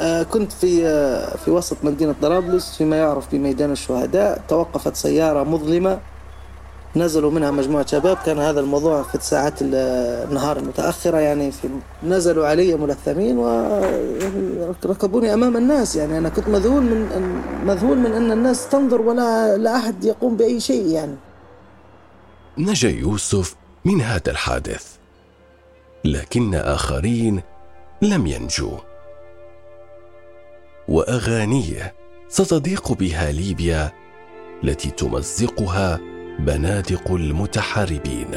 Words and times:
آه، 0.00 0.22
كنت 0.22 0.52
في 0.52 0.86
آه، 0.86 1.36
في 1.36 1.50
وسط 1.50 1.76
مدينة 1.82 2.14
طرابلس 2.22 2.76
فيما 2.76 2.96
يعرف 2.96 3.32
بميدان 3.32 3.72
الشهداء. 3.72 4.42
توقفت 4.48 4.96
سيارة 4.96 5.42
مظلمة. 5.42 5.98
نزلوا 6.96 7.30
منها 7.30 7.50
مجموعة 7.50 7.86
شباب. 7.86 8.16
كان 8.26 8.38
هذا 8.38 8.60
الموضوع 8.60 9.02
في 9.02 9.18
ساعات 9.20 9.54
النهار 9.62 10.56
المتأخرة. 10.56 11.18
يعني 11.18 11.52
في 11.52 11.68
نزلوا 12.04 12.46
علي 12.46 12.74
ملثمين 12.74 13.38
وركبوني 13.38 15.34
أمام 15.34 15.56
الناس. 15.56 15.96
يعني 15.96 16.18
أنا 16.18 16.28
كنت 16.28 16.48
مذهول 16.48 16.82
من 16.82 17.08
مذهول 17.64 17.98
من 17.98 18.12
أن 18.12 18.32
الناس 18.32 18.68
تنظر 18.68 19.00
ولا 19.00 19.56
لا 19.56 19.76
أحد 19.76 20.04
يقوم 20.04 20.36
بأي 20.36 20.60
شيء 20.60 20.86
يعني. 20.86 21.14
نجا 22.58 22.90
يوسف 22.90 23.56
من 23.84 24.00
هذا 24.00 24.30
الحادث 24.30 24.96
لكن 26.04 26.54
آخرين 26.54 27.42
لم 28.02 28.26
ينجوا 28.26 28.78
وأغانيه. 31.06 31.94
ستضيق 32.28 32.92
بها 32.92 33.32
ليبيا 33.32 33.92
التي 34.64 34.90
تمزقها 34.90 36.00
بنادق 36.38 37.12
المتحاربين. 37.12 38.30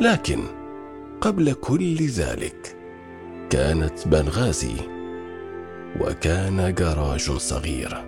لكن 0.00 0.44
قبل 1.20 1.52
كل 1.52 2.06
ذلك 2.06 2.76
كانت 3.50 4.08
بنغازي 4.08 4.74
وكان 6.00 6.74
جراج 6.74 7.30
صغير. 7.30 8.04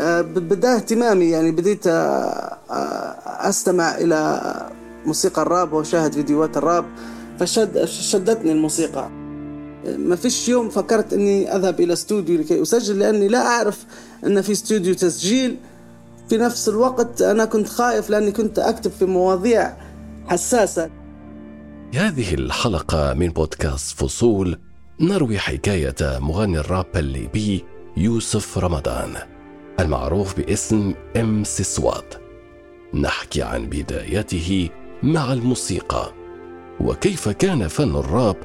أه، 0.00 0.20
بدا 0.20 0.74
اهتمامي 0.76 1.30
يعني 1.30 1.50
بديت 1.50 1.86
أه، 1.86 1.92
أه، 1.92 3.48
أستمع 3.48 3.94
إلى 3.94 4.40
موسيقى 5.06 5.42
الراب 5.42 5.72
وأشاهد 5.72 6.12
فيديوهات 6.12 6.56
الراب 6.56 6.84
فشدتني 7.38 8.52
الموسيقى. 8.52 9.17
ما 9.86 10.16
فيش 10.16 10.48
يوم 10.48 10.68
فكرت 10.68 11.12
إني 11.12 11.56
أذهب 11.56 11.80
إلى 11.80 11.92
استوديو 11.92 12.38
لكي 12.38 12.62
أسجل 12.62 12.98
لأني 12.98 13.28
لا 13.28 13.46
أعرف 13.46 13.84
إن 14.26 14.40
في 14.42 14.52
استوديو 14.52 14.94
تسجيل. 14.94 15.56
في 16.28 16.36
نفس 16.36 16.68
الوقت 16.68 17.22
أنا 17.22 17.44
كنت 17.44 17.68
خايف 17.68 18.10
لأني 18.10 18.32
كنت 18.32 18.58
أكتب 18.58 18.90
في 18.90 19.04
مواضيع 19.04 19.76
حساسة. 20.26 20.90
هذه 21.94 22.34
الحلقة 22.34 23.14
من 23.14 23.28
بودكاست 23.28 24.00
فصول 24.00 24.58
نروي 25.00 25.38
حكاية 25.38 25.94
مغني 26.02 26.58
الراب 26.58 26.86
الليبي 26.96 27.64
يوسف 27.96 28.58
رمضان 28.58 29.14
المعروف 29.80 30.36
باسم 30.36 30.94
إم 31.16 31.44
سسواد 31.44 32.04
نحكي 32.94 33.42
عن 33.42 33.66
بدايته 33.66 34.68
مع 35.02 35.32
الموسيقى. 35.32 36.12
وكيف 36.80 37.28
كان 37.28 37.68
فن 37.68 37.96
الراب 37.96 38.36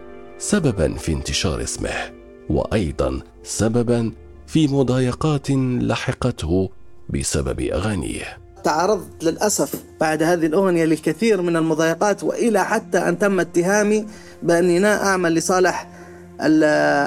سببا 0.44 0.94
في 0.94 1.14
انتشار 1.14 1.64
اسمه 1.64 2.12
وأيضا 2.50 3.22
سببا 3.44 4.12
في 4.48 4.68
مضايقات 4.68 5.52
لحقته 5.52 6.70
بسبب 7.10 7.60
أغانيه. 7.60 8.38
تعرضت 8.64 9.24
للأسف 9.24 9.84
بعد 10.02 10.24
هذه 10.24 10.46
الأغنية 10.46 10.86
للكثير 10.86 11.42
من 11.42 11.56
المضايقات 11.56 12.24
وإلى 12.24 12.66
حتى 12.66 12.98
أن 12.98 13.20
تم 13.20 13.40
اتهامي 13.40 14.06
بأني 14.44 14.80
لا 14.80 15.06
أعمل 15.06 15.34
لصالح 15.34 15.90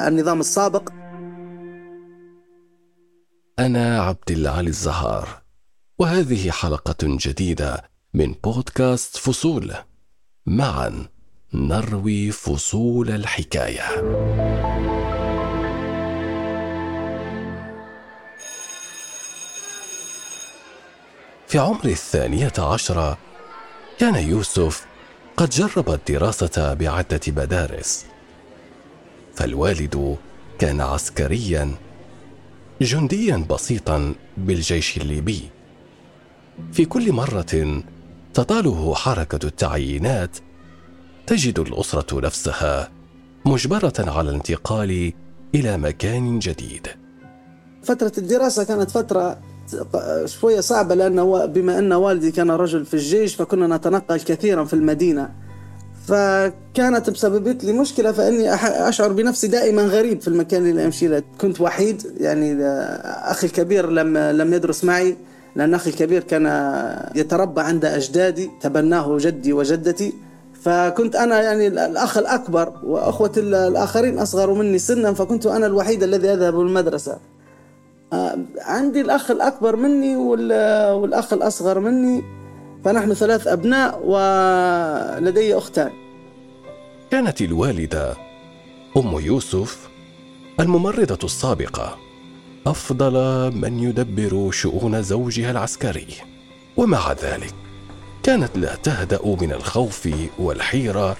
النظام 0.08 0.40
السابق. 0.40 0.88
أنا 3.58 4.02
عبد 4.02 4.30
العلي 4.30 4.68
الزهار 4.68 5.28
وهذه 5.98 6.50
حلقة 6.50 6.96
جديدة 7.02 7.90
من 8.14 8.32
بودكاست 8.44 9.16
فصول. 9.16 9.74
معا. 10.46 11.15
نروي 11.54 12.30
فصول 12.30 13.10
الحكاية. 13.10 13.82
في 21.46 21.58
عمر 21.58 21.84
الثانية 21.84 22.52
عشرة 22.58 23.18
كان 23.98 24.14
يوسف 24.14 24.86
قد 25.36 25.50
جرب 25.50 25.90
الدراسة 25.90 26.74
بعدة 26.74 27.20
مدارس. 27.28 28.06
فالوالد 29.34 30.16
كان 30.58 30.80
عسكريا 30.80 31.74
جنديا 32.82 33.46
بسيطا 33.50 34.14
بالجيش 34.36 34.96
الليبي. 34.96 35.50
في 36.72 36.84
كل 36.84 37.12
مرة 37.12 37.82
تطاله 38.34 38.94
حركة 38.94 39.46
التعيينات 39.46 40.38
تجد 41.26 41.58
الأسرة 41.58 42.20
نفسها 42.20 42.88
مجبرة 43.44 43.92
على 43.98 44.30
الانتقال 44.30 45.12
إلى 45.54 45.76
مكان 45.76 46.38
جديد. 46.38 46.86
فترة 47.82 48.12
الدراسة 48.18 48.64
كانت 48.64 48.90
فترة 48.90 49.38
شوية 50.24 50.60
صعبة 50.60 50.94
لأنه 50.94 51.44
بما 51.44 51.78
أن 51.78 51.92
والدي 51.92 52.30
كان 52.30 52.50
رجل 52.50 52.84
في 52.84 52.94
الجيش 52.94 53.34
فكنا 53.34 53.76
نتنقل 53.76 54.20
كثيرا 54.20 54.64
في 54.64 54.74
المدينة. 54.74 55.28
فكانت 56.06 57.10
مسببت 57.10 57.64
لي 57.64 57.72
مشكلة 57.72 58.12
فإني 58.12 58.54
أشعر 58.88 59.12
بنفسي 59.12 59.48
دائما 59.48 59.82
غريب 59.82 60.20
في 60.20 60.28
المكان 60.28 60.66
اللي 60.66 60.86
أمشي 60.86 61.08
له 61.08 61.22
كنت 61.40 61.60
وحيد 61.60 62.02
يعني 62.20 62.64
أخي 63.04 63.46
الكبير 63.46 63.90
لم 63.90 64.18
لم 64.18 64.54
يدرس 64.54 64.84
معي 64.84 65.16
لأن 65.56 65.74
أخي 65.74 65.90
الكبير 65.90 66.22
كان 66.22 66.46
يتربى 67.14 67.60
عند 67.60 67.84
أجدادي 67.84 68.50
تبناه 68.60 69.18
جدي 69.20 69.52
وجدتي. 69.52 70.12
فكنت 70.66 71.16
أنا 71.16 71.42
يعني 71.42 71.66
الأخ 71.66 72.18
الأكبر 72.18 72.72
وأخوة 72.82 73.32
الآخرين 73.36 74.18
أصغر 74.18 74.54
مني 74.54 74.78
سنا 74.78 75.14
فكنت 75.14 75.46
أنا 75.46 75.66
الوحيد 75.66 76.02
الذي 76.02 76.32
أذهب 76.32 76.60
المدرسة 76.60 77.18
آه، 78.12 78.38
عندي 78.58 79.00
الأخ 79.00 79.30
الأكبر 79.30 79.76
مني 79.76 80.16
والأخ 80.16 81.32
الأصغر 81.32 81.80
مني 81.80 82.22
فنحن 82.84 83.14
ثلاث 83.14 83.46
أبناء 83.46 84.00
ولدي 84.04 85.58
أختان. 85.58 85.90
كانت 87.10 87.40
الوالدة 87.40 88.14
أم 88.96 89.20
يوسف 89.20 89.88
الممرضة 90.60 91.18
السابقة. 91.24 91.96
أفضل 92.66 93.14
من 93.56 93.78
يدبر 93.78 94.50
شؤون 94.50 95.02
زوجها 95.02 95.50
العسكري. 95.50 96.06
ومع 96.76 97.12
ذلك 97.12 97.65
كانت 98.26 98.58
لا 98.58 98.74
تهدأ 98.74 99.36
من 99.40 99.52
الخوف 99.52 100.08
والحيرة 100.38 101.16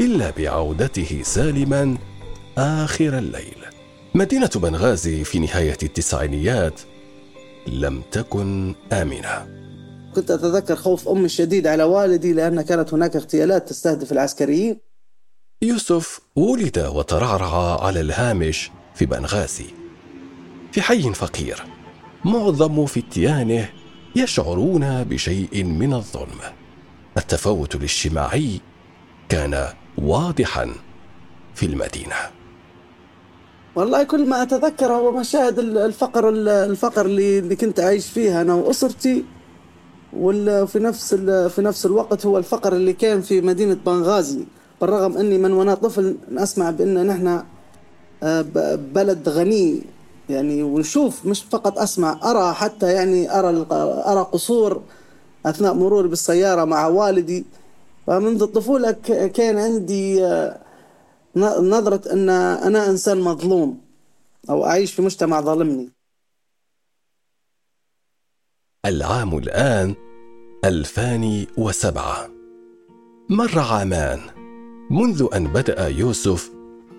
إلا 0.00 0.30
بعودته 0.30 1.20
سالما 1.22 1.98
آخر 2.58 3.18
الليل. 3.18 3.64
مدينة 4.14 4.50
بنغازي 4.54 5.24
في 5.24 5.38
نهاية 5.38 5.76
التسعينيات 5.82 6.80
لم 7.66 8.02
تكن 8.12 8.74
آمنة. 8.92 9.46
كنت 10.14 10.30
أتذكر 10.30 10.76
خوف 10.76 11.08
أمي 11.08 11.24
الشديد 11.24 11.66
على 11.66 11.82
والدي 11.82 12.32
لأن 12.32 12.62
كانت 12.62 12.94
هناك 12.94 13.16
اغتيالات 13.16 13.68
تستهدف 13.68 14.12
العسكريين. 14.12 14.80
يوسف 15.62 16.20
ولد 16.36 16.78
وترعرع 16.78 17.84
على 17.84 18.00
الهامش 18.00 18.70
في 18.94 19.06
بنغازي. 19.06 19.66
في 20.72 20.82
حي 20.82 21.12
فقير 21.12 21.62
معظم 22.24 22.86
فتيانه 22.86 23.79
يشعرون 24.16 25.04
بشيء 25.04 25.64
من 25.64 25.94
الظلم. 25.94 26.40
التفاوت 27.16 27.74
الاجتماعي 27.74 28.60
كان 29.28 29.66
واضحا 29.98 30.72
في 31.54 31.66
المدينة. 31.66 32.16
والله 33.74 34.02
كل 34.02 34.28
ما 34.28 34.42
أتذكر 34.42 34.92
هو 34.92 35.20
مشاهد 35.20 35.58
الفقر 35.58 36.28
الفقر 36.64 37.06
اللي 37.06 37.56
كنت 37.56 37.80
عايش 37.80 38.06
فيها 38.06 38.42
أنا 38.42 38.54
وأسرتي. 38.54 39.24
وفي 40.12 40.78
نفس 40.78 41.14
في 41.54 41.62
نفس 41.62 41.86
الوقت 41.86 42.26
هو 42.26 42.38
الفقر 42.38 42.72
اللي 42.72 42.92
كان 42.92 43.20
في 43.20 43.40
مدينة 43.40 43.76
بنغازي. 43.86 44.44
بالرغم 44.80 45.16
أني 45.18 45.38
من 45.38 45.52
وأنا 45.52 45.74
طفل 45.74 46.16
أسمع 46.36 46.70
بأن 46.70 47.06
نحن 47.06 47.42
آه، 48.22 48.42
بلد 48.76 49.28
غني. 49.28 49.82
يعني 50.30 50.62
ونشوف 50.62 51.26
مش 51.26 51.42
فقط 51.42 51.78
أسمع 51.78 52.20
أرى 52.30 52.54
حتى 52.54 52.92
يعني 52.92 53.38
أرى 53.38 53.66
أرى 54.06 54.20
قصور 54.32 54.82
أثناء 55.46 55.74
مروري 55.74 56.08
بالسيارة 56.08 56.64
مع 56.64 56.86
والدي. 56.86 57.44
فمنذ 58.06 58.42
الطفولة 58.42 58.92
كان 59.34 59.58
عندي 59.58 60.24
آه، 60.24 60.60
نظرة 61.60 62.12
أن 62.12 62.28
أنا 62.28 62.90
إنسان 62.90 63.20
مظلوم 63.20 63.80
أو 64.50 64.66
أعيش 64.66 64.92
في 64.92 65.02
مجتمع 65.02 65.40
ظالمني 65.40 65.88
العام 68.86 69.38
الآن 69.38 69.94
2007 70.64 72.30
مر 73.28 73.58
عامان 73.58 74.20
منذ 74.90 75.28
أن 75.34 75.46
بدأ 75.46 75.88
يوسف 75.88 76.50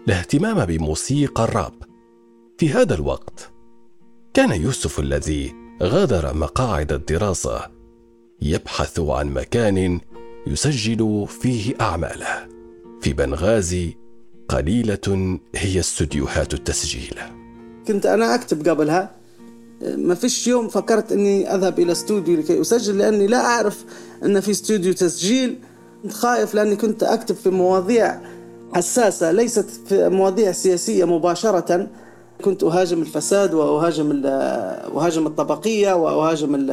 الاهتمام 0.08 0.66
بموسيقى 0.66 1.44
الراب. 1.44 1.91
في 2.62 2.70
هذا 2.70 2.96
الوقت 2.96 3.50
كان 4.34 4.62
يوسف 4.62 5.00
الذي 5.00 5.56
غادر 5.84 6.34
مقاعد 6.34 6.92
الدراسة 6.92 7.62
يبحث 8.42 9.00
عن 9.00 9.34
مكان 9.34 10.00
يسجل 10.48 11.28
فيه 11.28 11.74
أعماله. 11.82 12.48
في 13.02 13.14
بنغازي 13.14 13.98
قليلة 14.50 15.40
هي 15.56 15.80
استديوهات 15.80 16.54
التسجيل. 16.54 17.16
كنت 17.88 18.06
أنا 18.06 18.36
أكتب 18.36 18.70
قبلها 18.70 19.16
ما 19.82 20.16
فيش 20.16 20.48
يوم 20.48 20.68
فكرت 20.68 21.12
أني 21.12 21.56
أذهب 21.56 21.80
إلى 21.80 21.92
استوديو 21.92 22.38
لكي 22.38 22.62
أسجل 22.62 22.98
لأني 22.98 23.28
لا 23.28 23.46
أعرف 23.46 23.86
أن 24.24 24.40
في 24.40 24.52
استوديو 24.52 24.94
تسجيل. 24.94 25.60
كنت 26.04 26.14
خايف 26.14 26.56
لأني 26.56 26.76
كنت 26.76 27.04
أكتب 27.04 27.36
في 27.36 27.50
مواضيع 27.50 28.22
حساسة 28.74 29.32
ليست 29.32 29.70
في 29.88 30.10
مواضيع 30.10 30.52
سياسية 30.52 31.06
مباشرة. 31.06 31.90
كنت 32.42 32.64
أهاجم 32.64 33.02
الفساد 33.02 33.54
وأهاجم 33.54 34.22
أهاجم 34.26 35.28
الطبقية 35.28 35.94
وأهاجم 35.94 36.72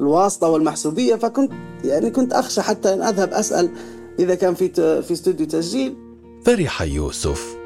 الواسطة 0.00 0.48
والمحسوبية 0.48 1.14
فكنت 1.14 1.52
يعني 1.84 2.10
كنت 2.10 2.32
أخشى 2.32 2.62
حتى 2.62 2.94
أن 2.94 3.02
أذهب 3.02 3.32
أسأل 3.32 3.70
إذا 4.18 4.34
كان 4.34 4.54
في 4.54 4.68
في 5.02 5.12
استوديو 5.12 5.46
تسجيل. 5.46 5.96
فرح 6.44 6.82
يوسف 6.82 7.56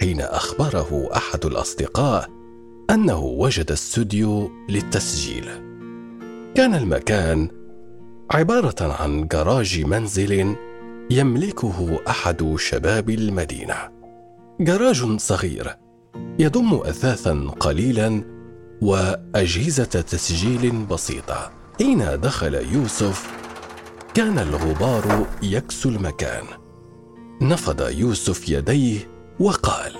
حين 0.00 0.20
أخبره 0.20 1.08
أحد 1.16 1.46
الأصدقاء 1.46 2.28
أنه 2.90 3.24
وجد 3.24 3.72
استوديو 3.72 4.50
للتسجيل. 4.68 5.44
كان 6.54 6.74
المكان 6.74 7.48
عبارة 8.30 8.92
عن 9.02 9.26
جراج 9.26 9.84
منزل 9.84 10.56
يملكه 11.10 11.98
أحد 12.08 12.54
شباب 12.58 13.10
المدينة. 13.10 13.74
جراج 14.60 15.16
صغير 15.16 15.76
يضم 16.38 16.74
أثاثا 16.74 17.50
قليلا 17.60 18.22
وأجهزة 18.82 19.84
تسجيل 19.84 20.84
بسيطة. 20.86 21.50
حين 21.78 22.20
دخل 22.20 22.54
يوسف 22.54 23.30
كان 24.14 24.38
الغبار 24.38 25.26
يكسو 25.42 25.88
المكان. 25.88 26.44
نفض 27.42 27.88
يوسف 27.88 28.48
يديه 28.48 29.08
وقال 29.40 29.96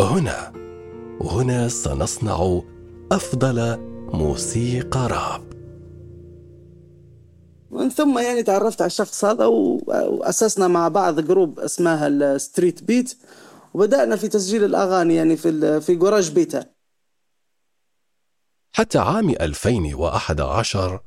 هنا 0.00 0.52
هنا 1.20 1.68
سنصنع 1.68 2.60
أفضل 3.12 3.78
موسيقى 4.12 5.08
راب. 5.08 5.42
ومن 7.70 7.88
ثم 7.88 8.18
يعني 8.18 8.42
تعرفت 8.42 8.82
على 8.82 8.86
الشخص 8.86 9.24
هذا 9.24 9.46
وأسسنا 9.46 10.68
مع 10.68 10.88
بعض 10.88 11.20
group 11.20 11.60
اسمها 11.60 12.06
ال 12.06 12.17
Street 12.17 12.82
Beat 12.84 13.16
وبدأنا 13.74 14.16
في 14.16 14.28
تسجيل 14.28 14.64
الأغاني 14.64 15.14
يعني 15.14 15.36
في 15.36 15.80
في 15.80 15.94
جراج 15.94 16.30
بيتا. 16.30 16.64
حتى 18.72 18.98
عام 18.98 19.30
2011 19.30 21.00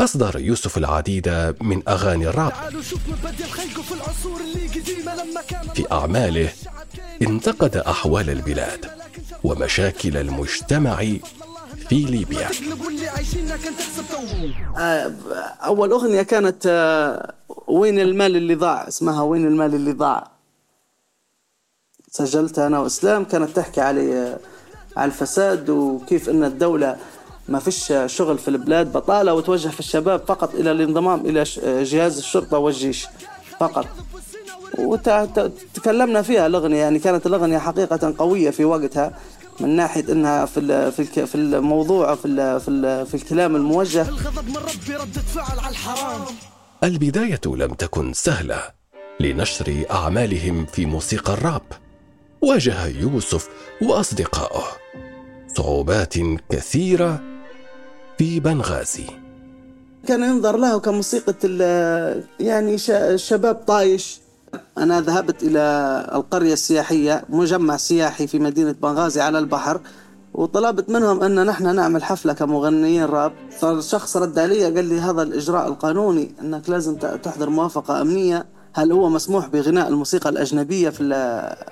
أصدر 0.00 0.38
يوسف 0.40 0.78
العديد 0.78 1.54
من 1.60 1.82
أغاني 1.88 2.28
الراب. 2.28 2.52
في 5.74 5.92
أعماله 5.92 6.52
انتقد 7.22 7.76
أحوال 7.76 8.30
البلاد 8.30 8.86
ومشاكل 9.44 10.16
المجتمع 10.16 10.96
في 11.88 11.94
ليبيا. 12.04 12.50
آه، 14.78 15.12
أول 15.64 15.90
أغنية 15.92 16.22
كانت 16.22 16.66
آه، 16.66 17.34
وين 17.66 17.98
المال 18.00 18.36
اللي 18.36 18.54
ضاع؟ 18.54 18.88
اسمها 18.88 19.22
وين 19.22 19.46
المال 19.46 19.74
اللي 19.74 19.92
ضاع. 19.92 20.39
سجلتها 22.10 22.66
أنا 22.66 22.78
وإسلام 22.78 23.24
كانت 23.24 23.56
تحكي 23.56 23.80
على 23.80 24.12
آه، 24.18 24.38
على 24.96 25.06
الفساد 25.10 25.70
وكيف 25.70 26.28
أن 26.28 26.44
الدولة 26.44 26.96
ما 27.48 27.58
فيش 27.58 27.92
شغل 28.06 28.38
في 28.38 28.48
البلاد 28.48 28.92
بطالة 28.92 29.34
وتوجه 29.34 29.68
في 29.68 29.80
الشباب 29.80 30.22
فقط 30.26 30.54
إلى 30.54 30.72
الانضمام 30.72 31.20
إلى 31.26 31.42
جهاز 31.84 32.18
الشرطة 32.18 32.58
والجيش 32.58 33.06
فقط. 33.60 33.86
وتكلمنا 34.78 36.22
فيها 36.22 36.46
الأغنية 36.46 36.76
يعني 36.76 36.98
كانت 36.98 37.26
الأغنية 37.26 37.58
حقيقة 37.58 38.14
قوية 38.18 38.50
في 38.50 38.64
وقتها 38.64 39.12
من 39.60 39.76
ناحية 39.76 40.12
أنها 40.12 40.46
في 40.46 40.90
في 40.92 41.26
في 41.26 41.34
الموضوع 41.34 42.14
في 42.14 42.60
في 42.60 43.04
في 43.06 43.14
الكلام 43.14 43.56
الموجه. 43.56 44.08
الغضب 44.08 44.48
من 44.48 44.56
ربي 44.56 44.94
ردة 44.96 45.20
فعل 45.20 45.58
على 45.58 45.68
الحرام 45.70 46.20
البداية 46.84 47.40
لم 47.46 47.74
تكن 47.74 48.12
سهلة 48.12 48.62
لنشر 49.20 49.84
أعمالهم 49.90 50.66
في 50.66 50.86
موسيقى 50.86 51.32
الراب. 51.32 51.62
واجه 52.42 52.86
يوسف 52.86 53.48
وأصدقائه 53.82 54.64
صعوبات 55.56 56.14
كثيرة 56.50 57.20
في 58.18 58.40
بنغازي. 58.40 59.06
كان 60.06 60.22
ينظر 60.22 60.56
له 60.56 60.80
كموسيقى 60.80 61.34
يعني 62.40 62.78
شباب 63.16 63.54
طايش. 63.54 64.20
أنا 64.78 65.00
ذهبت 65.00 65.42
إلى 65.42 65.60
القرية 66.14 66.52
السياحية 66.52 67.24
مجمع 67.28 67.76
سياحي 67.76 68.26
في 68.26 68.38
مدينة 68.38 68.72
بنغازي 68.72 69.20
على 69.20 69.38
البحر 69.38 69.80
وطلبت 70.34 70.90
منهم 70.90 71.22
أن 71.22 71.46
نحن 71.46 71.76
نعمل 71.76 72.04
حفلة 72.04 72.32
كمغنيين 72.32 73.04
راب. 73.04 73.32
فالشخص 73.58 74.16
رد 74.16 74.38
علي 74.38 74.64
قال 74.64 74.84
لي 74.84 75.00
هذا 75.00 75.22
الإجراء 75.22 75.68
القانوني 75.68 76.34
أنك 76.40 76.70
لازم 76.70 76.96
تحضر 76.96 77.50
موافقة 77.50 78.02
أمنية. 78.02 78.46
هل 78.72 78.92
هو 78.92 79.08
مسموح 79.08 79.46
بغناء 79.46 79.88
الموسيقى 79.88 80.30
الأجنبية 80.30 80.90
في, 80.90 81.04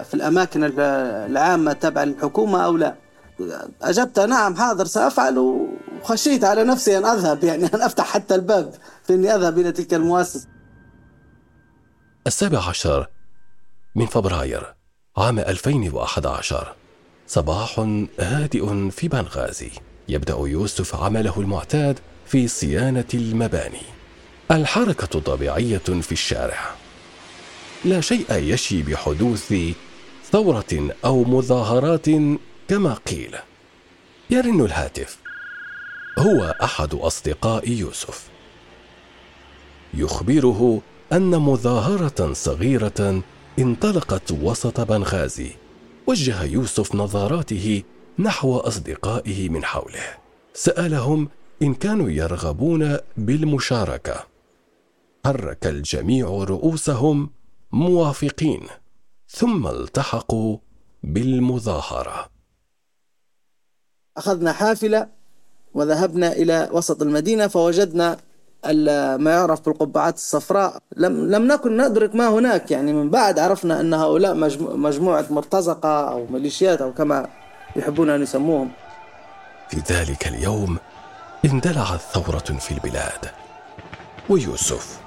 في 0.05 0.15
الأماكن 0.15 0.73
العامة 0.79 1.73
تبع 1.73 2.03
الحكومة 2.03 2.65
أو 2.65 2.77
لا؟ 2.77 2.97
أجبت 3.83 4.21
نعم 4.21 4.57
حاضر 4.57 4.85
سأفعل 4.85 5.39
وخشيت 5.39 6.45
على 6.45 6.65
نفسي 6.65 6.99
أن 6.99 7.05
أذهب 7.05 7.45
يعني 7.45 7.65
أن 7.75 7.83
أفتح 7.83 8.05
حتى 8.07 8.35
الباب 8.35 8.75
في 9.05 9.15
أني 9.15 9.35
أذهب 9.35 9.59
إلى 9.59 9.73
تلك 9.73 9.95
المؤسسة. 9.95 10.49
السابع 12.27 12.69
عشر 12.69 13.07
من 13.95 14.07
فبراير 14.07 14.75
عام 15.17 15.39
2011 15.39 16.75
صباح 17.27 17.79
هادئ 18.21 18.91
في 18.91 19.09
بنغازي. 19.09 19.71
يبدأ 20.09 20.37
يوسف 20.39 20.95
عمله 20.97 21.41
المعتاد 21.41 21.99
في 22.27 22.49
صيانة 22.49 23.05
المباني. 23.15 23.83
الحركة 24.51 25.21
طبيعية 25.21 25.79
في 25.79 26.13
الشارع. 26.13 26.59
لا 27.85 28.01
شيء 28.01 28.33
يشي 28.33 28.83
بحدوث 28.83 29.55
ثورة 30.33 30.95
أو 31.05 31.25
مظاهرات 31.25 32.07
كما 32.69 32.95
قيل. 32.95 33.37
يرن 34.31 34.61
الهاتف. 34.61 35.19
هو 36.19 36.57
أحد 36.63 36.95
أصدقاء 36.95 37.69
يوسف. 37.69 38.29
يخبره 39.95 40.83
أن 41.13 41.31
مظاهرة 41.31 42.33
صغيرة 42.33 43.23
انطلقت 43.59 44.33
وسط 44.33 44.81
بنغازي. 44.81 45.51
وجه 46.07 46.43
يوسف 46.45 46.95
نظاراته 46.95 47.83
نحو 48.19 48.57
أصدقائه 48.57 49.49
من 49.49 49.65
حوله. 49.65 50.17
سألهم 50.55 51.29
إن 51.63 51.75
كانوا 51.75 52.11
يرغبون 52.11 52.97
بالمشاركة. 53.17 54.27
حرك 55.27 55.67
الجميع 55.67 56.27
رؤوسهم 56.27 57.31
موافقين 57.73 58.67
ثم 59.29 59.67
التحقوا 59.67 60.59
بالمظاهرة. 61.03 62.29
أخذنا 64.17 64.53
حافلة 64.53 65.09
وذهبنا 65.75 66.33
إلى 66.33 66.69
وسط 66.73 67.03
المدينة 67.03 67.47
فوجدنا 67.47 68.17
ما 69.17 69.31
يعرف 69.31 69.61
بالقبعات 69.61 70.15
الصفراء. 70.15 70.79
لم 70.97 71.31
لم 71.31 71.47
نكن 71.47 71.77
ندرك 71.77 72.15
ما 72.15 72.29
هناك 72.29 72.71
يعني 72.71 72.93
من 72.93 73.11
بعد 73.11 73.39
عرفنا 73.39 73.81
أن 73.81 73.95
هؤلاء 73.95 74.35
مجموعة 74.77 75.27
مرتزقة 75.31 76.11
أو 76.11 76.27
ميليشيات 76.27 76.83
أو 76.83 76.93
كما 76.93 77.29
يحبون 77.77 78.11
أن 78.11 78.23
يسموهم. 78.23 78.71
في 79.71 79.83
ذلك 79.93 80.29
اليوم 80.29 80.79
اندلعت 81.45 82.01
ثورة 82.01 82.59
في 82.59 82.75
البلاد 82.75 83.31
ويوسف 84.29 85.01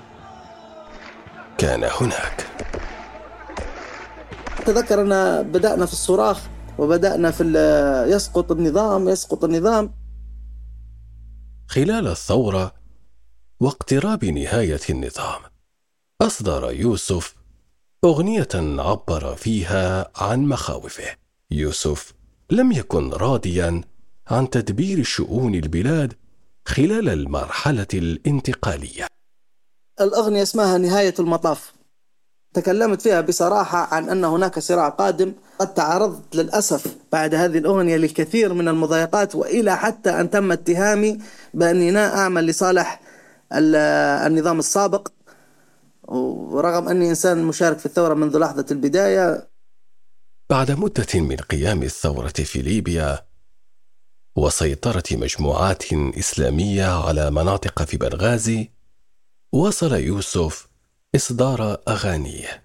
كان 1.57 1.83
هناك. 1.83 2.47
تذكر 4.65 5.01
أن 5.01 5.43
بدأنا 5.51 5.85
في 5.85 5.93
الصراخ 5.93 6.41
وبدأنا 6.77 7.31
في 7.31 7.43
يسقط 8.09 8.51
النظام 8.51 9.09
يسقط 9.09 9.43
النظام. 9.43 9.93
خلال 11.67 12.07
الثورة 12.07 12.73
واقتراب 13.59 14.25
نهاية 14.25 14.79
النظام 14.89 15.41
أصدر 16.21 16.71
يوسف 16.71 17.35
أغنية 18.03 18.47
عبر 18.55 19.35
فيها 19.35 20.11
عن 20.15 20.45
مخاوفه. 20.45 21.15
يوسف 21.51 22.13
لم 22.49 22.71
يكن 22.71 23.09
راضيا 23.13 23.81
عن 24.27 24.49
تدبير 24.49 25.03
شؤون 25.03 25.55
البلاد 25.55 26.13
خلال 26.67 27.09
المرحلة 27.09 27.87
الانتقالية. 27.93 29.07
الأغنية 30.03 30.43
اسمها 30.43 30.77
نهاية 30.77 31.13
المطاف. 31.19 31.73
تكلمت 32.53 33.01
فيها 33.01 33.21
بصراحة 33.21 33.95
عن 33.95 34.09
أن 34.09 34.25
هناك 34.25 34.59
صراع 34.59 34.89
قادم 34.89 35.33
قد 35.59 35.73
تعرضت 35.73 36.35
للأسف 36.35 36.95
بعد 37.11 37.35
هذه 37.35 37.57
الأغنية 37.57 37.97
للكثير 37.97 38.53
من 38.53 38.67
المضايقات 38.67 39.35
وإلى 39.35 39.77
حتى 39.77 40.09
أن 40.09 40.29
تم 40.29 40.51
اتهامي 40.51 41.19
بأني 41.53 41.91
لا 41.91 42.17
أعمل 42.17 42.45
لصالح 42.47 43.01
النظام 43.53 44.59
السابق 44.59 45.07
ورغم 46.03 46.89
أني 46.89 47.09
إنسان 47.09 47.43
مشارك 47.43 47.79
في 47.79 47.85
الثورة 47.85 48.13
منذ 48.13 48.37
لحظة 48.37 48.65
البداية. 48.71 49.47
بعد 50.49 50.71
مدة 50.71 51.07
من 51.15 51.35
قيام 51.35 51.83
الثورة 51.83 52.27
في 52.29 52.61
ليبيا 52.61 53.19
وسيطرة 54.35 55.03
مجموعات 55.11 55.93
إسلامية 55.93 57.05
على 57.07 57.31
مناطق 57.31 57.83
في 57.83 57.97
بنغازي 57.97 58.71
واصل 59.53 59.93
يوسف 59.93 60.67
إصدار 61.15 61.77
أغانيه. 61.87 62.63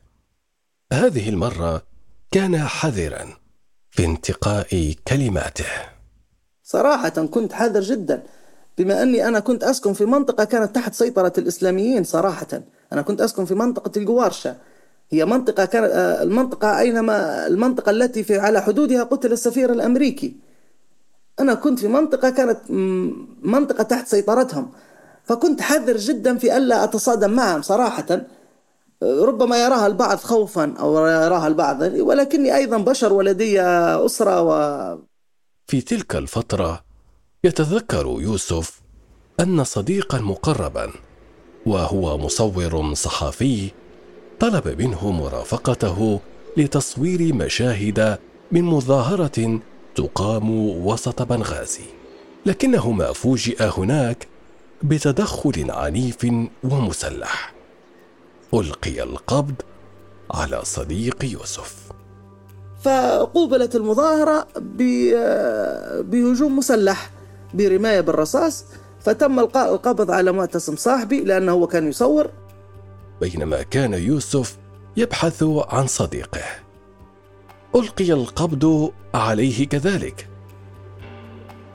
هذه 0.92 1.28
المرة 1.28 1.82
كان 2.30 2.58
حذرا 2.58 3.26
في 3.90 4.04
انتقاء 4.04 4.94
كلماته. 5.08 5.66
صراحة 6.62 7.08
كنت 7.08 7.52
حذر 7.52 7.80
جدا 7.80 8.22
بما 8.78 9.02
أني 9.02 9.28
أنا 9.28 9.40
كنت 9.40 9.64
أسكن 9.64 9.92
في 9.92 10.04
منطقة 10.04 10.44
كانت 10.44 10.74
تحت 10.74 10.94
سيطرة 10.94 11.32
الإسلاميين 11.38 12.04
صراحة. 12.04 12.62
أنا 12.92 13.02
كنت 13.02 13.20
أسكن 13.20 13.44
في 13.44 13.54
منطقة 13.54 13.98
القوارشة 13.98 14.56
هي 15.10 15.24
منطقة 15.24 15.64
كانت 15.64 15.90
آه، 15.92 16.22
المنطقة 16.22 16.78
أينما 16.78 17.46
المنطقة 17.46 17.90
التي 17.90 18.24
في 18.24 18.38
على 18.38 18.62
حدودها 18.62 19.04
قتل 19.04 19.32
السفير 19.32 19.72
الأمريكي. 19.72 20.36
أنا 21.40 21.54
كنت 21.54 21.78
في 21.78 21.88
منطقة 21.88 22.30
كانت 22.30 22.58
منطقة 23.42 23.82
تحت 23.82 24.06
سيطرتهم. 24.06 24.72
فكنت 25.26 25.60
حذر 25.60 25.96
جدا 25.96 26.38
في 26.38 26.56
ألا 26.56 26.84
أتصادم 26.84 27.30
معهم 27.30 27.62
صراحة. 27.62 28.26
ربما 29.02 29.64
يراها 29.64 29.86
البعض 29.86 30.18
خوفا 30.18 30.74
أو 30.78 31.06
يراها 31.06 31.46
البعض 31.46 31.80
ولكني 31.82 32.56
أيضا 32.56 32.78
بشر 32.78 33.12
ولدي 33.12 33.60
أسرة 33.60 34.42
و 34.42 34.98
في 35.66 35.80
تلك 35.80 36.16
الفترة 36.16 36.84
يتذكر 37.44 38.06
يوسف 38.06 38.80
أن 39.40 39.64
صديقا 39.64 40.18
مقربا 40.20 40.90
وهو 41.66 42.18
مصور 42.18 42.94
صحفي 42.94 43.70
طلب 44.40 44.68
منه 44.68 45.10
مرافقته 45.10 46.20
لتصوير 46.56 47.34
مشاهد 47.34 48.18
من 48.52 48.62
مظاهرة 48.62 49.60
تقام 49.94 50.50
وسط 50.86 51.22
بنغازي 51.22 51.84
لكنهما 52.46 53.12
فوجئ 53.12 53.62
هناك 53.62 54.28
بتدخل 54.82 55.70
عنيف 55.70 56.26
ومسلح. 56.64 57.54
ألقي 58.54 59.02
القبض 59.02 59.54
على 60.30 60.60
صديق 60.64 61.24
يوسف. 61.24 61.74
فقوبلت 62.82 63.76
المظاهرة 63.76 64.46
بهجوم 66.00 66.56
مسلح 66.56 67.10
برماية 67.54 68.00
بالرصاص 68.00 68.64
فتم 69.00 69.40
إلقاء 69.40 69.74
القبض 69.74 70.10
على 70.10 70.32
معتصم 70.32 70.76
صاحبي 70.76 71.20
لأنه 71.20 71.52
هو 71.52 71.66
كان 71.66 71.88
يصور. 71.88 72.30
بينما 73.20 73.62
كان 73.62 73.94
يوسف 73.94 74.56
يبحث 74.96 75.42
عن 75.68 75.86
صديقه. 75.86 76.44
ألقي 77.74 78.12
القبض 78.12 78.92
عليه 79.14 79.68
كذلك. 79.68 80.28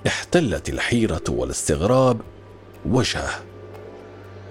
احتلت 0.08 0.70
الحيرة 0.70 1.24
والاستغراب 1.29 2.22
وجهه. 2.85 3.29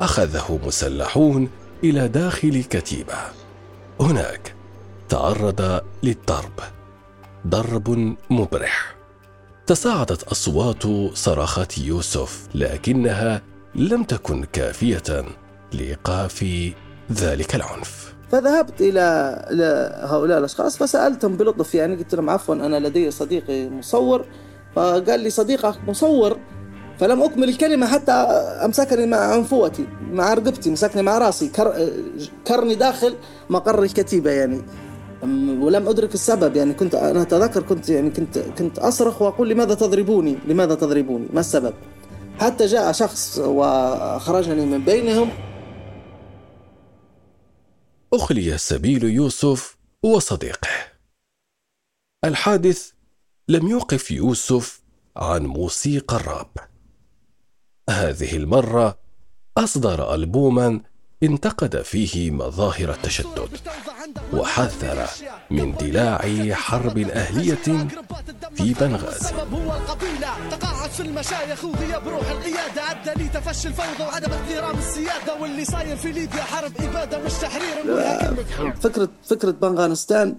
أخذه 0.01 0.61
مسلحون 0.67 1.51
إلى 1.85 2.09
داخل 2.09 2.49
الكتيبة. 2.49 3.15
هناك 4.01 4.55
تعرض 5.09 5.81
للضرب. 6.03 6.61
ضرب 7.47 8.17
مبرح. 8.31 8.97
تصاعدت 9.67 10.23
أصوات 10.23 10.83
صراخات 11.15 11.79
يوسف 11.79 12.49
لكنها 12.55 13.43
لم 13.75 14.05
تكن 14.05 14.45
كافية 14.45 15.25
لإيقاف 15.73 16.45
ذلك 17.13 17.55
العنف. 17.55 18.15
فذهبت 18.31 18.81
إلى 18.81 19.01
هؤلاء 20.05 20.39
الأشخاص 20.39 20.77
فسألتهم 20.77 21.37
بلطف 21.37 21.75
يعني 21.75 21.97
قلت 21.97 22.15
لهم 22.15 22.31
عفوا 22.31 22.55
أنا 22.55 22.89
لدي 22.89 23.11
صديقي 23.11 23.69
مصور. 23.69 24.25
فقال 24.77 25.21
لي 25.21 25.31
صديقك 25.31 25.75
مصور؟ 25.89 26.39
فلم 27.01 27.23
أكمل 27.23 27.49
الكلمة 27.49 27.87
حتى 27.87 28.13
أمسكني 28.13 29.07
مع 29.07 29.17
عنفوتي 29.17 29.87
مع 30.11 30.35
رقبتي 30.35 30.71
مسكني 30.71 31.03
مع 31.03 31.19
راسي 31.19 31.49
كر... 31.49 31.91
كرني 32.47 32.75
داخل 32.75 33.17
مقر 33.51 33.83
الكتيبة 33.83 34.31
يعني. 34.31 34.63
ولم 35.63 35.89
أدرك 35.89 36.15
السبب 36.15 36.57
يعني 36.57 36.75
كنت 36.75 36.95
أنا 36.95 37.23
أتذكر 37.23 37.63
كنت 37.63 37.89
يعني 37.89 38.11
كنت 38.11 38.39
كنت 38.39 38.79
أصرخ 38.79 39.23
وأقول 39.23 39.49
لماذا 39.49 39.75
تضربوني؟ 39.75 40.39
لماذا 40.49 40.75
تضربوني؟ 40.75 41.27
ما 41.33 41.41
السبب؟ 41.41 41.75
حتى 42.39 42.67
جاء 42.67 42.93
شخص 42.93 43.39
وأخرجني 43.39 44.67
من 44.67 44.85
بينهم. 44.85 45.31
أخلي 48.15 48.59
سبيل 48.59 49.05
يوسف 49.05 49.77
وصديقه. 50.03 50.69
الحادث 52.25 52.91
لم 53.49 53.69
يوقف 53.69 54.11
يوسف 54.11 54.83
عن 55.17 55.47
موسيقى 55.47 56.17
الراب. 56.17 56.70
هذه 57.91 58.37
المرة 58.37 58.99
أصدر 59.59 60.15
ألبوما 60.15 60.81
انتقد 61.23 61.83
فيه 61.83 62.31
مظاهر 62.31 62.91
التشدد 62.91 63.49
وحذر 64.33 65.07
من 65.51 65.75
دلاع 65.75 66.19
حرب 66.55 66.99
أهلية 66.99 67.55
في 68.55 68.75
بنغازي. 68.81 69.35
هو 69.35 69.73
القبيلة 69.77 70.29
تقاعد 70.51 70.91
في 70.91 71.01
المشايخ 71.01 71.65
وغياب 71.65 72.09
روح 72.09 72.31
القيادة 72.31 72.91
أدى 73.13 73.29
تفشي 73.29 73.69
الفوضى 73.69 74.03
وعدم 74.03 74.33
احترام 74.33 74.79
السيادة 74.79 75.35
واللي 75.41 75.65
صاير 75.65 75.97
في 75.97 76.13
ليبيا 76.13 76.43
حرب 76.43 76.73
إبادة 76.81 77.19
مش 77.25 77.33
تحرير 77.33 78.75
فكرة 78.75 79.09
فكرة 79.25 79.51
بنغانستان 79.51 80.37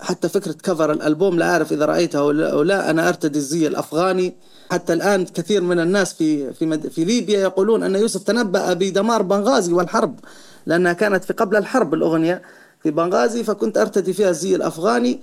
حتى 0.00 0.28
فكرة 0.28 0.52
كفر 0.52 0.92
الألبوم 0.92 1.38
لا 1.38 1.50
أعرف 1.50 1.72
إذا 1.72 1.84
رأيته 1.84 2.18
أو 2.18 2.62
لا 2.62 2.90
أنا 2.90 3.08
أرتدي 3.08 3.38
الزي 3.38 3.66
الأفغاني. 3.66 4.34
حتى 4.70 4.92
الآن 4.92 5.24
كثير 5.24 5.62
من 5.62 5.80
الناس 5.80 6.12
في 6.12 6.52
في 6.52 6.66
مد... 6.66 6.88
في 6.88 7.04
ليبيا 7.04 7.40
يقولون 7.40 7.82
أن 7.82 7.94
يوسف 7.94 8.22
تنبأ 8.22 8.72
بدمار 8.72 9.22
بنغازي 9.22 9.72
والحرب 9.72 10.20
لأنها 10.66 10.92
كانت 10.92 11.24
في 11.24 11.32
قبل 11.32 11.56
الحرب 11.56 11.94
الأغنية 11.94 12.42
في 12.82 12.90
بنغازي 12.90 13.44
فكنت 13.44 13.78
أرتدي 13.78 14.12
فيها 14.12 14.30
الزي 14.30 14.56
الأفغاني 14.56 15.20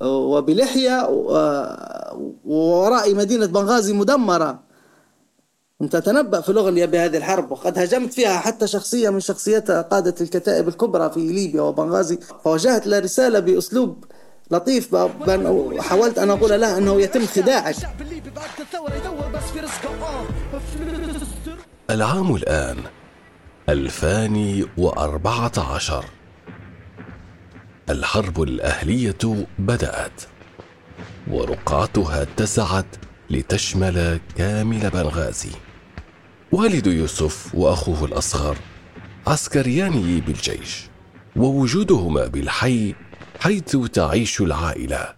وبلحية 0.00 1.08
وورائي 2.44 3.14
مدينة 3.14 3.46
بنغازي 3.46 3.92
مدمرة. 3.92 4.65
كنت 5.80 5.94
أتنبأ 5.94 6.40
في 6.40 6.48
الأغنية 6.48 6.84
بهذه 6.86 7.16
الحرب 7.16 7.50
وقد 7.52 7.78
هجمت 7.78 8.12
فيها 8.12 8.38
حتى 8.38 8.66
شخصية 8.66 9.10
من 9.10 9.20
شخصيات 9.20 9.70
قادة 9.70 10.14
الكتائب 10.20 10.68
الكبرى 10.68 11.10
في 11.10 11.20
ليبيا 11.20 11.62
وبنغازي 11.62 12.18
فوجهت 12.44 12.86
له 12.86 12.98
رسالة 12.98 13.38
بأسلوب 13.38 14.04
لطيف 14.50 14.96
حاولت 15.78 16.18
أن 16.18 16.30
أقول 16.30 16.60
لها 16.60 16.78
أنه 16.78 17.00
يتم 17.00 17.26
خداعك. 17.26 17.74
العام 21.90 22.34
الآن 22.34 22.76
2014 23.68 26.04
الحرب 27.90 28.42
الأهلية 28.42 29.46
بدأت 29.58 30.22
ورقعتها 31.30 32.22
اتسعت 32.22 32.86
لتشمل 33.30 34.20
كامل 34.36 34.90
بنغازي. 34.90 35.50
والد 36.52 36.86
يوسف 36.86 37.54
وأخوه 37.54 38.04
الأصغر 38.04 38.58
عسكريان 39.26 40.20
بالجيش 40.20 40.88
ووجودهما 41.36 42.26
بالحي 42.26 42.94
حيث 43.40 43.76
تعيش 43.76 44.40
العائلة 44.40 45.16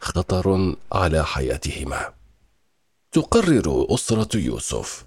خطر 0.00 0.76
على 0.92 1.24
حياتهما. 1.24 2.12
تقرر 3.12 3.86
أسرة 3.94 4.36
يوسف 4.36 5.06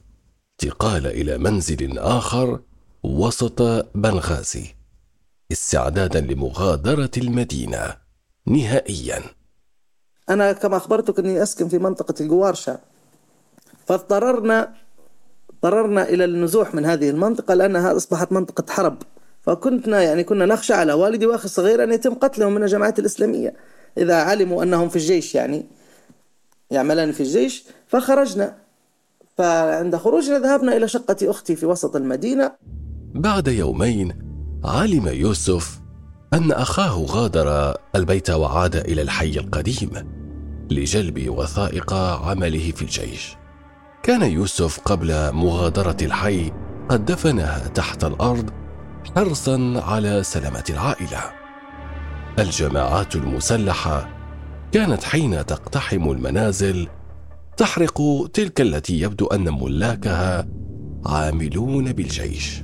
انتقال 0.54 1.08
إلى 1.08 1.38
منزل 1.38 2.00
آخر 2.00 2.60
وسط 3.04 3.62
بنغازي 3.96 4.76
استعدادا 5.52 6.22
لمغادرة 6.22 7.12
المدينة 7.18 7.98
نهائيا. 8.46 9.24
أنا 10.30 10.52
كما 10.52 10.78
أخبرتك 10.78 11.20
أني 11.20 11.44
أسكن 11.44 11.70
في 11.70 11.78
منطقة 11.78 12.16
الجوارشة 12.22 12.80
فاضطررنا 13.86 14.83
اضطررنا 15.64 16.10
إلى 16.10 16.26
النزوح 16.26 16.76
من 16.76 16.86
هذه 16.86 17.10
المنطقة 17.10 17.54
لأنها 17.54 17.96
أصبحت 17.96 18.32
منطقة 18.32 18.74
حرب. 18.74 18.98
فكنتنا 19.42 20.02
يعني 20.02 20.24
كنا 20.24 20.46
نخشى 20.46 20.74
على 20.74 20.94
والدي 20.94 21.26
وأخي 21.26 21.46
الصغير 21.46 21.84
أن 21.84 21.92
يتم 21.92 22.14
قتلهم 22.14 22.54
من 22.54 22.64
الجماعات 22.64 23.00
الإسلامية. 23.00 23.54
إذا 23.98 24.16
علموا 24.16 24.64
أنهم 24.64 24.90
في 24.90 24.96
الجيش 24.96 25.36
يعني 25.36 25.66
يعملان 26.72 27.12
في 27.12 27.20
الجيش 27.20 27.64
فخرجنا. 27.88 28.56
فعند 29.38 29.96
خروجنا 29.96 30.40
ذهبنا 30.40 30.78
إلى 30.78 30.88
شقة 30.88 31.16
أختي 31.24 31.56
في 31.56 31.66
وسط 31.66 31.96
المدينة. 31.96 32.52
بعد 33.14 33.48
يومين 33.48 34.16
علم 34.66 35.08
يوسف 35.08 35.80
أن 36.34 36.52
أخاه 36.52 37.06
غادر 37.10 37.78
البيت 37.96 38.30
وعاد 38.30 38.76
إلى 38.76 39.02
الحي 39.02 39.40
القديم 39.40 39.90
لجلب 40.72 41.30
وثائق 41.30 41.94
عمله 41.94 42.72
في 42.72 42.82
الجيش. 42.82 43.43
كان 44.04 44.22
يوسف 44.22 44.80
قبل 44.80 45.32
مغادرة 45.32 45.98
الحي 46.02 46.52
قد 46.90 47.06
دفنها 47.06 47.68
تحت 47.68 48.04
الأرض 48.04 48.50
حرصا 49.16 49.74
على 49.76 50.24
سلامة 50.24 50.64
العائلة. 50.70 51.20
الجماعات 52.40 53.16
المسلحة 53.16 54.10
كانت 54.72 55.04
حين 55.04 55.46
تقتحم 55.46 56.12
المنازل 56.12 56.88
تحرق 57.58 58.02
تلك 58.34 58.62
التي 58.62 59.00
يبدو 59.00 59.28
أن 59.28 59.62
ملاكها 59.62 60.48
عاملون 61.06 61.94
بالجيش. 61.94 62.64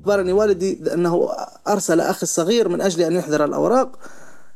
أخبرني 0.00 0.32
والدي 0.32 0.94
أنه 0.94 1.28
أرسل 1.68 2.00
أخي 2.00 2.22
الصغير 2.22 2.68
من 2.68 2.80
أجل 2.80 3.02
أن 3.02 3.12
يحضر 3.12 3.44
الأوراق 3.44 3.98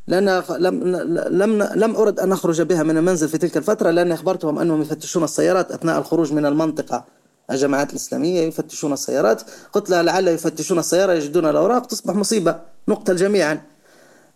لأن 0.08 0.42
لم 0.58 0.84
لم 1.30 1.62
لم 1.62 1.96
أرد 1.96 2.20
أن 2.20 2.32
أخرج 2.32 2.62
بها 2.62 2.82
من 2.82 2.96
المنزل 2.96 3.28
في 3.28 3.38
تلك 3.38 3.56
الفترة 3.56 3.90
لأني 3.90 4.14
أخبرتهم 4.14 4.58
أنهم 4.58 4.82
يفتشون 4.82 5.24
السيارات 5.24 5.72
أثناء 5.72 5.98
الخروج 5.98 6.32
من 6.32 6.46
المنطقة. 6.46 7.04
الجماعات 7.50 7.90
الإسلامية 7.90 8.40
يفتشون 8.40 8.92
السيارات. 8.92 9.42
قلت 9.72 9.90
لها 9.90 10.02
لعل 10.02 10.28
يفتشون 10.28 10.78
السيارة 10.78 11.12
يجدون 11.12 11.46
الأوراق 11.46 11.86
تصبح 11.86 12.14
مصيبة 12.14 12.60
نقتل 12.88 13.16
جميعا. 13.16 13.60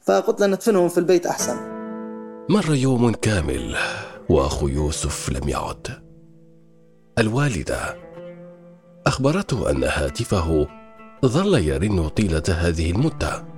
فقلت 0.02 0.40
لها 0.40 0.48
ندفنهم 0.48 0.88
في 0.88 0.98
البيت 0.98 1.26
أحسن. 1.26 1.56
مر 2.48 2.74
يوم 2.74 3.12
كامل 3.12 3.76
وأخو 4.28 4.68
يوسف 4.68 5.30
لم 5.30 5.48
يعد. 5.48 5.86
الوالدة 7.18 7.96
أخبرته 9.06 9.70
أن 9.70 9.84
هاتفه 9.84 10.66
ظل 11.26 11.54
يرن 11.54 12.08
طيلة 12.08 12.42
هذه 12.48 12.90
المدة. 12.90 13.51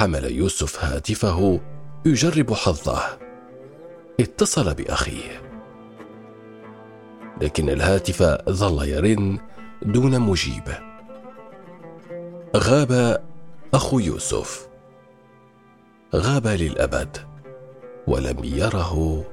حمل 0.00 0.24
يوسف 0.24 0.84
هاتفه 0.84 1.60
يجرب 2.06 2.52
حظه. 2.54 3.02
اتصل 4.20 4.74
بأخيه. 4.74 5.42
لكن 7.42 7.68
الهاتف 7.68 8.22
ظل 8.50 8.88
يرن 8.88 9.38
دون 9.82 10.20
مجيب. 10.20 10.64
غاب 12.56 13.22
أخو 13.74 13.98
يوسف. 13.98 14.68
غاب 16.14 16.46
للأبد 16.46 17.16
ولم 18.06 18.44
يره 18.44 19.24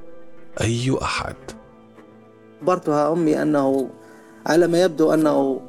أي 0.62 0.98
أحد. 1.01 1.36
أخبرتها 2.60 3.13
أمي 3.13 3.42
أنه 3.42 3.89
على 4.48 4.68
ما 4.68 4.82
يبدو 4.82 5.13
أنه 5.13 5.62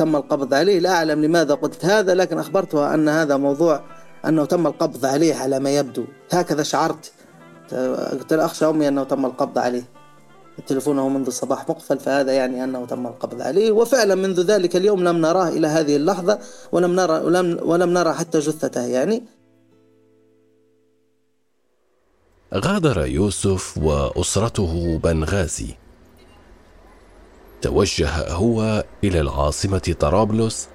تم 0.00 0.16
القبض 0.16 0.54
عليه 0.54 0.78
لا 0.78 0.90
أعلم 0.90 1.24
لماذا 1.24 1.54
قلت 1.54 1.84
هذا 1.84 2.14
لكن 2.14 2.38
أخبرتها 2.38 2.94
أن 2.94 3.08
هذا 3.08 3.36
موضوع 3.36 3.84
أنه 4.26 4.44
تم 4.44 4.66
القبض 4.66 5.04
عليه 5.06 5.34
على 5.34 5.60
ما 5.60 5.70
يبدو. 5.70 6.04
هكذا 6.30 6.62
شعرت. 6.62 7.12
قلت 8.12 8.32
أخشى 8.32 8.64
أمي 8.64 8.88
أنه 8.88 9.04
تم 9.04 9.26
القبض 9.26 9.58
عليه. 9.58 9.82
تلفونه 10.66 11.08
منذ 11.08 11.26
الصباح 11.26 11.68
مقفل 11.68 11.98
فهذا 11.98 12.32
يعني 12.32 12.64
أنه 12.64 12.86
تم 12.86 13.06
القبض 13.06 13.42
عليه. 13.42 13.72
وفعلا 13.72 14.14
منذ 14.14 14.40
ذلك 14.40 14.76
اليوم 14.76 15.04
لم 15.04 15.16
نراه 15.16 15.48
إلى 15.48 15.66
هذه 15.66 15.96
اللحظة 15.96 16.38
ولم 16.72 16.92
نرى 16.96 17.18
ولم, 17.18 17.58
ولم 17.62 17.90
نرى 17.90 18.12
حتى 18.12 18.38
جثته 18.38 18.86
يعني. 18.86 19.22
غادر 22.54 23.06
يوسف 23.06 23.78
وأسرته 23.78 25.00
بنغازي. 25.04 25.79
توجه 27.62 28.08
هو 28.28 28.84
إلى 29.04 29.20
العاصمة 29.20 29.94
طرابلس 30.00 30.68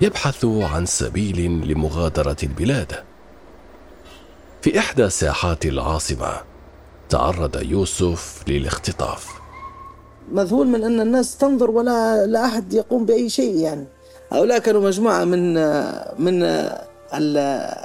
يبحث 0.00 0.44
عن 0.44 0.86
سبيل 0.86 1.50
لمغادرة 1.68 2.36
البلاد. 2.42 2.92
في 4.62 4.78
إحدى 4.78 5.10
ساحات 5.10 5.66
العاصمة 5.66 6.32
تعرض 7.08 7.62
يوسف 7.62 8.42
للاختطاف. 8.48 9.28
مذهول 10.32 10.66
من 10.66 10.84
أن 10.84 11.00
الناس 11.00 11.36
تنظر 11.36 11.70
ولا 11.70 12.26
لا 12.26 12.46
أحد 12.46 12.72
يقوم 12.72 13.06
بأي 13.06 13.28
شيء 13.28 13.56
يعني. 13.56 13.86
هؤلاء 14.32 14.58
كانوا 14.58 14.80
مجموعة 14.80 15.24
من 15.24 15.54
من 16.18 16.68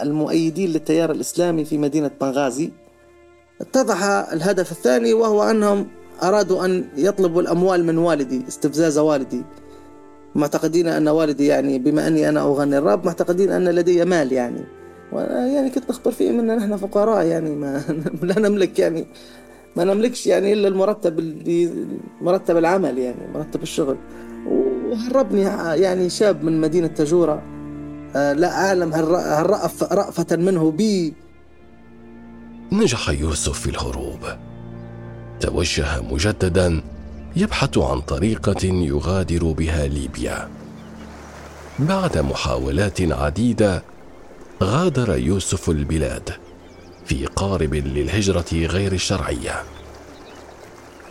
المؤيدين 0.02 0.70
للتيار 0.70 1.12
الإسلامي 1.12 1.66
في 1.66 1.78
مدينة 1.78 2.12
بنغازي. 2.22 2.72
اتضح 3.62 4.04
الهدف 4.04 4.72
الثاني 4.72 5.14
وهو 5.14 5.44
أنهم 5.44 5.88
أرادوا 6.24 6.66
أن 6.66 6.86
يطلبوا 6.98 7.42
الأموال 7.42 7.86
من 7.86 7.98
والدي 7.98 8.44
استفزاز 8.48 8.98
والدي. 8.98 9.44
معتقدين 10.36 10.88
أن 10.88 11.08
والدي 11.08 11.46
يعني 11.46 11.80
بما 11.80 12.08
أني 12.08 12.30
أنا 12.30 12.42
أغني 12.42 12.78
الراب 12.78 13.06
معتقدين 13.06 13.52
أن 13.52 13.70
لدي 13.70 14.06
مال 14.06 14.32
يعني. 14.32 14.62
وأنا 15.12 15.48
يعني 15.48 15.70
كنت 15.70 15.90
أخبر 15.90 16.12
فيهم 16.12 16.40
أن 16.40 16.58
نحن 16.58 16.78
فقراء 16.78 17.26
يعني 17.26 17.56
ما 17.56 17.82
لا 18.24 18.40
نملك 18.40 18.80
يعني 18.80 19.06
ما 19.76 19.84
نملكش 19.84 20.28
يعني 20.28 20.54
إلا 20.54 20.68
المرتب 20.68 21.20
مرتب 22.22 22.58
العمل 22.58 22.98
يعني 22.98 23.28
مرتب 23.34 23.64
الشغل. 23.64 23.98
وهربني 24.48 25.42
يعني 25.82 26.10
شاب 26.10 26.44
من 26.44 26.62
مدينة 26.62 26.88
تجورة. 26.88 27.42
آه، 28.16 28.34
لا 28.34 28.68
أعلم 28.68 28.94
هل 28.94 29.08
رأفة 29.92 30.36
منه 30.36 30.72
بي. 30.72 31.14
نجح 32.72 33.10
يوسف 33.10 33.60
في 33.60 33.70
الهروب. 33.70 34.20
توجه 35.40 36.02
مجددا 36.02 36.82
يبحث 37.36 37.78
عن 37.78 38.02
طريقة 38.02 38.66
يغادر 38.66 39.52
بها 39.52 39.88
ليبيا. 39.88 40.50
بعد 41.80 42.18
محاولات 42.18 43.02
عديدة 43.02 43.84
غادر 44.64 45.18
يوسف 45.18 45.70
البلاد 45.70 46.30
في 47.06 47.26
قارب 47.26 47.74
للهجرة 47.74 48.46
غير 48.54 48.92
الشرعية. 48.92 49.64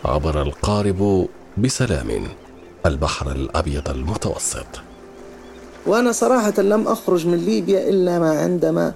عبر 0.05 0.41
القارب 0.41 1.27
بسلام 1.57 2.27
البحر 2.85 3.31
الأبيض 3.31 3.89
المتوسط. 3.89 4.67
وأنا 5.85 6.11
صراحة 6.11 6.61
لم 6.61 6.87
أخرج 6.87 7.27
من 7.27 7.37
ليبيا 7.37 7.89
إلا 7.89 8.19
ما 8.19 8.39
عندما 8.39 8.93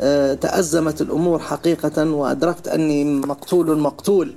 آه، 0.00 0.34
تأزمت 0.34 1.00
الأمور 1.00 1.38
حقيقة 1.38 2.10
وأدركت 2.10 2.68
أني 2.68 3.04
مقتول 3.04 3.78
مقتول. 3.78 4.34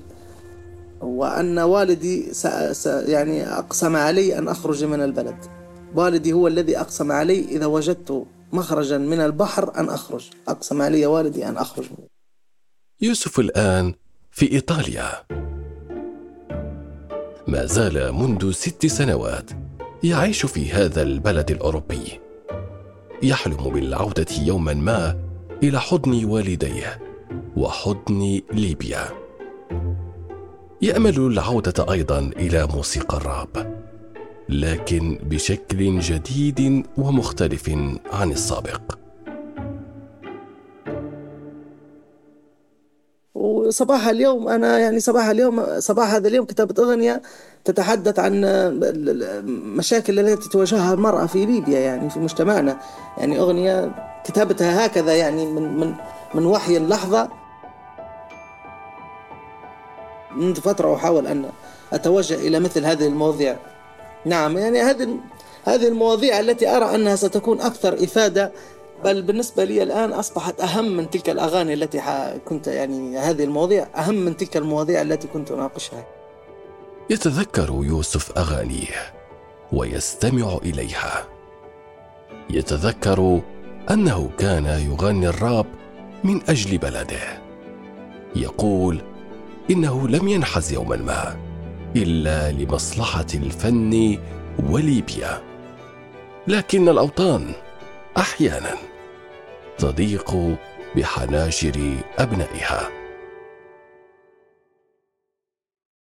وأن 1.02 1.60
والدي 1.60 2.34
س... 2.34 2.48
س... 2.72 2.86
يعني 2.86 3.48
أقسم 3.48 3.96
علي 3.96 4.38
أن 4.38 4.48
أخرج 4.48 4.84
من 4.84 5.02
البلد. 5.02 5.38
والدي 5.96 6.34
هو 6.34 6.48
الذي 6.48 6.80
أقسم 6.80 7.12
علي 7.12 7.40
إذا 7.40 7.66
وجدت 7.66 8.26
مخرجا 8.54 8.98
من 8.98 9.20
البحر 9.20 9.80
أن 9.80 9.90
أخرج. 9.90 10.30
أقسم 10.48 10.82
علي 10.82 11.06
والدي 11.06 11.48
أن 11.48 11.58
أخرج. 11.58 11.86
يوسف 13.02 13.40
الآن 13.40 13.94
في 14.32 14.52
إيطاليا. 14.52 15.10
ما 17.48 17.66
زال 17.66 18.14
منذ 18.14 18.52
ست 18.52 18.86
سنوات 18.86 19.52
يعيش 20.04 20.46
في 20.46 20.72
هذا 20.72 21.02
البلد 21.02 21.52
الأوروبي. 21.52 22.20
يحلم 23.24 23.70
بالعودة 23.70 24.26
يوما 24.42 24.74
ما 24.74 25.18
إلى 25.64 25.80
حضن 25.80 26.26
والديه 26.26 27.00
وحضن 27.58 28.42
ليبيا. 28.54 29.19
يأمل 30.82 31.18
العودة 31.18 31.92
أيضا 31.92 32.20
إلى 32.20 32.68
موسيقى 32.76 33.18
الراب 33.18 33.80
لكن 34.50 35.20
بشكل 35.24 36.00
جديد 36.00 36.86
ومختلف 36.98 37.70
عن 38.12 38.32
السابق. 38.32 38.82
وصباح 43.36 44.08
اليوم 44.08 44.48
أنا 44.48 44.80
يعني 44.80 45.00
صباح 45.00 45.26
اليوم 45.26 45.80
صباح 45.80 46.14
هذا 46.14 46.28
اليوم 46.28 46.46
كتبت 46.46 46.80
أغنية 46.80 47.22
تتحدث 47.66 48.20
عن 48.20 48.44
المشاكل 48.44 50.20
التي 50.20 50.50
تواجهها 50.50 50.94
المرأة 50.94 51.26
في 51.26 51.46
ليبيا 51.46 51.80
يعني 51.80 52.10
في 52.10 52.20
مجتمعنا. 52.20 52.80
يعني 53.18 53.40
أغنية 53.40 53.92
كتابتها 54.24 54.86
هكذا 54.86 55.16
يعني 55.16 55.46
من 55.46 55.78
من 55.78 55.94
من 56.36 56.46
وحي 56.46 56.78
اللحظة. 56.78 57.39
منذ 60.36 60.62
فترة 60.62 60.96
أحاول 60.96 61.28
أن 61.28 61.50
أتوجه 61.94 62.36
إلى 62.36 62.60
مثل 62.60 62.86
هذه 62.86 63.08
المواضيع. 63.08 63.58
نعم 64.26 64.58
يعني 64.58 64.82
هذه 64.82 65.18
هذه 65.64 65.88
المواضيع 65.88 66.40
التي 66.40 66.68
أرى 66.68 66.96
أنها 66.96 67.16
ستكون 67.16 67.62
أكثر 67.62 67.94
إفادة 67.94 68.52
بل 69.04 69.22
بالنسبة 69.22 69.64
لي 69.64 69.84
الآن 69.84 70.14
أصبحت 70.14 70.62
أهم 70.62 70.98
من 70.98 71.10
تلك 71.10 71.30
الأغاني 71.30 71.74
التي 71.74 72.02
كنت 72.46 72.68
يعني 72.68 73.18
هذه 73.18 73.44
المواضيع 73.44 73.88
أهم 73.96 74.16
من 74.16 74.38
تلك 74.38 74.58
المواضيع 74.58 75.02
التي 75.02 75.28
كنت 75.28 75.52
أناقشها. 75.52 76.06
يتذكر 77.10 77.70
يوسف 77.70 78.38
أغانيه 78.38 79.14
ويستمع 79.74 80.58
إليها. 80.66 81.28
يتذكر 82.50 83.42
أنه 83.92 84.30
كان 84.38 84.66
يغني 84.66 85.28
الراب 85.28 85.66
من 86.24 86.42
أجل 86.50 86.78
بلده. 86.78 87.42
يقول 88.36 89.02
إنه 89.72 90.08
لم 90.08 90.28
ينحز 90.28 90.74
يوما 90.74 90.96
ما 90.96 91.38
إلا 91.96 92.52
لمصلحة 92.52 93.26
الفن 93.34 94.18
وليبيا. 94.70 95.42
لكن 96.48 96.90
الأوطان 96.90 97.52
أحيانا 98.18 98.76
تضيق 99.78 100.58
بحناجر 100.96 101.94
أبنائها. 102.20 102.99